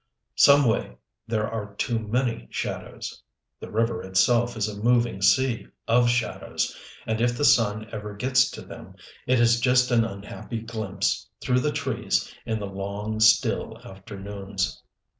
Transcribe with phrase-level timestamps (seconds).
[0.37, 0.97] Some way,
[1.27, 3.21] there are too many shadows.
[3.59, 8.49] The river itself is a moving sea of shadows; and if the sun ever gets
[8.49, 8.95] to them,
[9.27, 14.81] it is just an unhappy glimpse through the trees in the long, still afternoons.